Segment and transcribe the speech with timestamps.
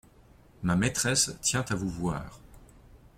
[0.63, 2.39] Ma maîtresse tient à vous voir.